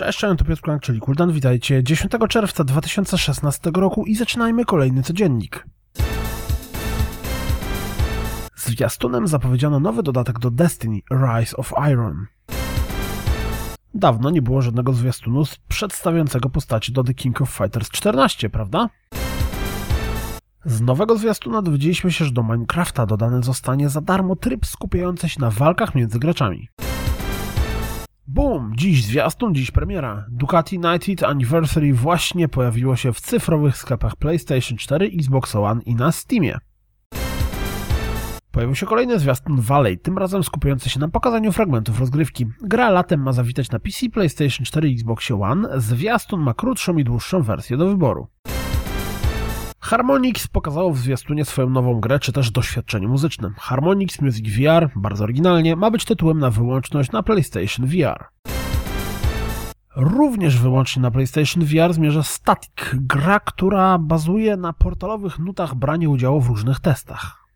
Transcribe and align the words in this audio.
Cześć, 0.00 0.20
to 0.20 0.44
Piotr 0.44 0.62
Klank, 0.62 0.82
czyli 0.82 1.00
Kuldan. 1.00 1.32
Witajcie 1.32 1.84
10 1.84 2.12
czerwca 2.28 2.64
2016 2.64 3.70
roku 3.74 4.04
i 4.06 4.14
zaczynajmy 4.14 4.64
kolejny 4.64 5.02
codziennik. 5.02 5.66
Zwiastunem 8.56 9.26
zapowiedziano 9.26 9.80
nowy 9.80 10.02
dodatek 10.02 10.38
do 10.38 10.50
Destiny 10.50 11.00
Rise 11.10 11.56
of 11.56 11.72
Iron. 11.92 12.26
Dawno 13.94 14.30
nie 14.30 14.42
było 14.42 14.62
żadnego 14.62 14.92
zwiastunu 14.92 15.44
przedstawiającego 15.68 16.50
postaci 16.50 16.92
do 16.92 17.04
The 17.04 17.14
King 17.14 17.40
of 17.40 17.50
Fighters 17.50 17.90
14, 17.90 18.50
prawda? 18.50 18.88
Z 20.64 20.80
nowego 20.80 21.16
zwiastuna 21.16 21.62
dowiedzieliśmy 21.62 22.12
się, 22.12 22.24
że 22.24 22.30
do 22.30 22.42
Minecrafta 22.42 23.06
dodany 23.06 23.42
zostanie 23.42 23.88
za 23.88 24.00
darmo 24.00 24.36
tryb 24.36 24.66
skupiający 24.66 25.28
się 25.28 25.40
na 25.40 25.50
walkach 25.50 25.94
między 25.94 26.18
graczami. 26.18 26.68
Boom! 28.32 28.72
Dziś 28.76 29.04
zwiastun, 29.04 29.54
dziś 29.54 29.70
premiera. 29.70 30.26
Ducati 30.28 30.80
90th 30.80 31.24
Anniversary 31.24 31.94
właśnie 31.94 32.48
pojawiło 32.48 32.96
się 32.96 33.12
w 33.12 33.20
cyfrowych 33.20 33.76
sklepach 33.76 34.16
PlayStation 34.16 34.78
4, 34.78 35.10
Xbox 35.14 35.56
One 35.56 35.82
i 35.82 35.94
na 35.94 36.12
Steamie. 36.12 36.58
Pojawił 38.50 38.74
się 38.74 38.86
kolejny 38.86 39.18
zwiastun 39.18 39.60
Valley, 39.60 39.98
tym 39.98 40.18
razem 40.18 40.44
skupiający 40.44 40.90
się 40.90 41.00
na 41.00 41.08
pokazaniu 41.08 41.52
fragmentów 41.52 42.00
rozgrywki. 42.00 42.46
Gra 42.62 42.90
latem 42.90 43.22
ma 43.22 43.32
zawitać 43.32 43.70
na 43.70 43.78
PC, 43.78 44.08
PlayStation 44.08 44.64
4 44.64 44.88
i 44.88 44.92
Xbox 44.94 45.30
One, 45.30 45.80
zwiastun 45.80 46.40
ma 46.40 46.54
krótszą 46.54 46.96
i 46.96 47.04
dłuższą 47.04 47.42
wersję 47.42 47.76
do 47.76 47.86
wyboru. 47.86 48.28
Harmonix 49.90 50.48
pokazało 50.48 50.92
w 50.92 50.98
zwiastunie 50.98 51.44
swoją 51.44 51.70
nową 51.70 52.00
grę, 52.00 52.18
czy 52.18 52.32
też 52.32 52.50
doświadczenie 52.50 53.08
muzyczne. 53.08 53.50
Harmonix 53.58 54.20
Music 54.20 54.48
VR, 54.48 54.90
bardzo 54.96 55.24
oryginalnie, 55.24 55.76
ma 55.76 55.90
być 55.90 56.04
tytułem 56.04 56.38
na 56.38 56.50
wyłączność 56.50 57.12
na 57.12 57.22
PlayStation 57.22 57.86
VR. 57.86 58.24
Również 59.96 60.58
wyłącznie 60.58 61.02
na 61.02 61.10
PlayStation 61.10 61.64
VR 61.64 61.92
zmierza 61.92 62.22
Static, 62.22 62.72
gra, 62.94 63.40
która 63.40 63.98
bazuje 63.98 64.56
na 64.56 64.72
portalowych 64.72 65.38
nutach 65.38 65.74
brania 65.74 66.08
udziału 66.08 66.40
w 66.40 66.48
różnych 66.48 66.80
testach. 66.80 67.46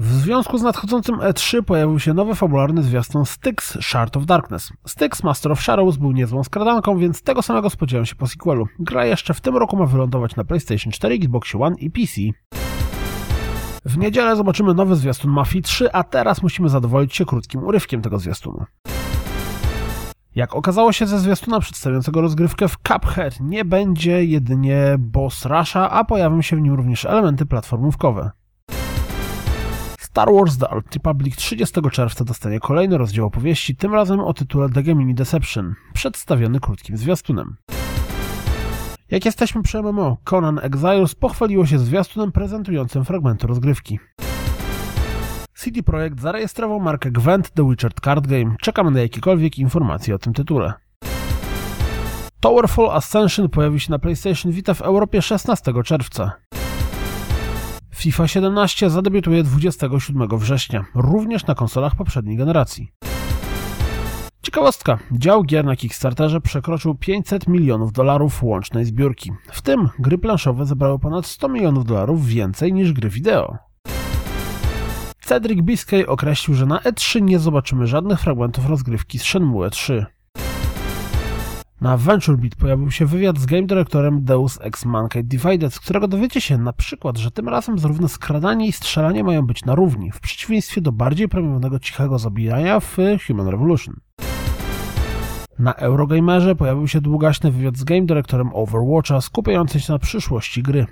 W 0.00 0.12
związku 0.12 0.58
z 0.58 0.62
nadchodzącym 0.62 1.16
E3 1.16 1.62
pojawił 1.62 1.98
się 1.98 2.14
nowy 2.14 2.34
fabularny 2.34 2.82
zwiastun 2.82 3.26
Styx 3.26 3.78
Shard 3.80 4.16
of 4.16 4.24
Darkness. 4.24 4.72
Styx 4.86 5.22
Master 5.22 5.52
of 5.52 5.60
Shadows 5.60 5.96
był 5.96 6.12
niezłą 6.12 6.44
skradanką, 6.44 6.98
więc 6.98 7.22
tego 7.22 7.42
samego 7.42 7.70
spodziewam 7.70 8.06
się 8.06 8.14
po 8.14 8.26
sequelu. 8.26 8.66
Gra 8.78 9.04
jeszcze 9.06 9.34
w 9.34 9.40
tym 9.40 9.56
roku 9.56 9.76
ma 9.76 9.86
wylądować 9.86 10.36
na 10.36 10.44
PlayStation 10.44 10.92
4, 10.92 11.14
Xbox 11.14 11.54
One 11.54 11.76
i 11.78 11.90
PC. 11.90 12.20
W 13.84 13.98
niedzielę 13.98 14.36
zobaczymy 14.36 14.74
nowy 14.74 14.96
zwiastun 14.96 15.30
Mafii 15.30 15.62
3, 15.62 15.92
a 15.92 16.04
teraz 16.04 16.42
musimy 16.42 16.68
zadowolić 16.68 17.16
się 17.16 17.24
krótkim 17.24 17.62
urywkiem 17.64 18.02
tego 18.02 18.18
zwiastunu. 18.18 18.64
Jak 20.34 20.54
okazało 20.54 20.92
się 20.92 21.06
ze 21.06 21.18
zwiastuna 21.18 21.60
przedstawiającego 21.60 22.20
rozgrywkę 22.20 22.68
w 22.68 22.76
Cuphead, 22.76 23.40
nie 23.40 23.64
będzie 23.64 24.24
jedynie 24.24 24.96
boss 24.98 25.44
rusha, 25.44 25.90
a 25.90 26.04
pojawią 26.04 26.42
się 26.42 26.56
w 26.56 26.60
nim 26.60 26.74
również 26.74 27.04
elementy 27.04 27.46
platformówkowe. 27.46 28.30
Star 30.10 30.32
Wars 30.32 30.58
The 30.58 30.70
Old 30.70 30.94
Republic 30.94 31.36
30 31.36 31.80
czerwca 31.92 32.24
dostanie 32.24 32.60
kolejny 32.60 32.98
rozdział 32.98 33.26
opowieści, 33.26 33.76
tym 33.76 33.94
razem 33.94 34.20
o 34.20 34.34
tytule 34.34 34.68
The 34.68 34.82
Gemini 34.82 35.14
Deception, 35.14 35.74
przedstawiony 35.92 36.60
krótkim 36.60 36.96
zwiastunem. 36.96 37.56
Jak 39.10 39.24
jesteśmy 39.24 39.62
przy 39.62 39.82
MMO, 39.82 40.16
Conan 40.24 40.58
Exiles 40.62 41.14
pochwaliło 41.14 41.66
się 41.66 41.78
zwiastunem 41.78 42.32
prezentującym 42.32 43.04
fragmenty 43.04 43.46
rozgrywki. 43.46 43.98
CD 45.54 45.82
Projekt 45.82 46.20
zarejestrował 46.20 46.80
markę 46.80 47.10
Gwent 47.10 47.50
The 47.50 47.70
Witcher 47.70 47.92
Card 48.04 48.26
Game. 48.26 48.56
Czekamy 48.60 48.90
na 48.90 49.00
jakiekolwiek 49.00 49.58
informacje 49.58 50.14
o 50.14 50.18
tym 50.18 50.32
tytule. 50.32 50.72
Towerfall 52.40 52.90
Ascension 52.90 53.48
pojawi 53.48 53.80
się 53.80 53.90
na 53.90 53.98
PlayStation 53.98 54.52
Vita 54.52 54.74
w 54.74 54.82
Europie 54.82 55.22
16 55.22 55.72
czerwca. 55.84 56.32
FIFA 58.00 58.28
17 58.28 58.90
zadebiutuje 58.90 59.42
27 59.42 60.38
września, 60.38 60.84
również 60.94 61.46
na 61.46 61.54
konsolach 61.54 61.96
poprzedniej 61.96 62.36
generacji. 62.36 62.92
Ciekawostka, 64.42 64.98
dział 65.12 65.44
gier 65.44 65.64
na 65.64 65.76
Kickstarterze 65.76 66.40
przekroczył 66.40 66.94
500 66.94 67.48
milionów 67.48 67.92
dolarów 67.92 68.42
łącznej 68.42 68.84
zbiórki. 68.84 69.32
W 69.52 69.62
tym 69.62 69.88
gry 69.98 70.18
planszowe 70.18 70.66
zebrały 70.66 70.98
ponad 70.98 71.26
100 71.26 71.48
milionów 71.48 71.84
dolarów 71.84 72.26
więcej 72.26 72.72
niż 72.72 72.92
gry 72.92 73.08
wideo. 73.08 73.56
Cedric 75.20 75.62
Biskey 75.62 76.06
określił, 76.06 76.56
że 76.56 76.66
na 76.66 76.78
E3 76.78 77.22
nie 77.22 77.38
zobaczymy 77.38 77.86
żadnych 77.86 78.20
fragmentów 78.20 78.66
rozgrywki 78.66 79.18
z 79.18 79.22
Shenmue 79.22 79.70
3. 79.70 80.06
Na 81.80 81.96
VentureBeat 81.96 82.54
pojawił 82.54 82.90
się 82.90 83.06
wywiad 83.06 83.38
z 83.38 83.46
game 83.46 83.62
dyrektorem 83.62 84.24
Deus 84.24 84.58
Ex 84.62 84.84
Mankind 84.84 85.26
Divided, 85.26 85.74
z 85.74 85.80
którego 85.80 86.08
dowiecie 86.08 86.40
się 86.40 86.58
na 86.58 86.72
przykład, 86.72 87.18
że 87.18 87.30
tym 87.30 87.48
razem 87.48 87.78
zarówno 87.78 88.08
skradanie 88.08 88.66
i 88.66 88.72
strzelanie 88.72 89.24
mają 89.24 89.46
być 89.46 89.64
na 89.64 89.74
równi, 89.74 90.12
w 90.12 90.20
przeciwieństwie 90.20 90.80
do 90.80 90.92
bardziej 90.92 91.28
premiowego 91.28 91.78
cichego 91.78 92.18
zabijania 92.18 92.80
w 92.80 92.96
Human 93.26 93.48
Revolution. 93.48 93.94
Na 95.58 95.74
Eurogamerze 95.74 96.54
pojawił 96.56 96.88
się 96.88 97.00
długaśny 97.00 97.50
wywiad 97.50 97.76
z 97.76 97.84
game 97.84 98.06
dyrektorem 98.06 98.50
Overwatcha 98.54 99.20
skupiający 99.20 99.80
się 99.80 99.92
na 99.92 99.98
przyszłości 99.98 100.62
gry. 100.62 100.86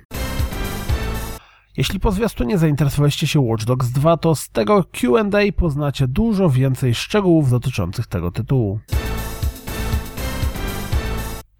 Jeśli 1.77 1.99
po 1.99 2.11
zwiastunie 2.11 2.57
zainteresowaliście 2.57 3.27
się 3.27 3.39
Watch 3.39 3.65
Dogs 3.65 3.89
2, 3.89 4.17
to 4.17 4.35
z 4.35 4.49
tego 4.49 4.83
Q&A 4.83 5.51
poznacie 5.55 6.07
dużo 6.07 6.49
więcej 6.49 6.95
szczegółów 6.95 7.49
dotyczących 7.49 8.07
tego 8.07 8.31
tytułu. 8.31 8.79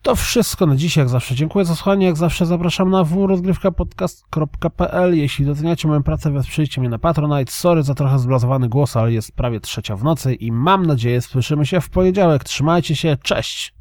To 0.01 0.15
wszystko 0.15 0.65
na 0.65 0.75
dziś, 0.75 0.97
jak 0.97 1.09
zawsze. 1.09 1.35
Dziękuję 1.35 1.65
za 1.65 1.75
słuchanie, 1.75 2.05
jak 2.05 2.17
zawsze 2.17 2.45
zapraszam 2.45 2.89
na 2.89 3.03
www.rozgrywkapodcast.pl 3.03 5.17
Jeśli 5.17 5.45
doceniacie 5.45 5.87
moją 5.87 6.03
pracę, 6.03 6.31
wesprzyjcie 6.31 6.81
mnie 6.81 6.89
na 6.89 6.99
Patronite. 6.99 7.51
Sorry 7.51 7.83
za 7.83 7.95
trochę 7.95 8.19
zblazowany 8.19 8.69
głos, 8.69 8.97
ale 8.97 9.13
jest 9.13 9.31
prawie 9.31 9.59
trzecia 9.59 9.95
w 9.95 10.03
nocy 10.03 10.33
i 10.33 10.51
mam 10.51 10.85
nadzieję 10.85 11.21
słyszymy 11.21 11.65
się 11.65 11.81
w 11.81 11.89
poniedziałek. 11.89 12.43
Trzymajcie 12.43 12.95
się, 12.95 13.17
cześć! 13.23 13.78